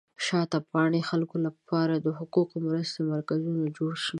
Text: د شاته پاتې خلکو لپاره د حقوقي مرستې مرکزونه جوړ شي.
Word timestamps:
د 0.17 0.21
شاته 0.27 0.59
پاتې 0.71 1.01
خلکو 1.09 1.37
لپاره 1.45 1.93
د 1.97 2.07
حقوقي 2.19 2.57
مرستې 2.67 2.99
مرکزونه 3.11 3.63
جوړ 3.77 3.93
شي. 4.03 4.09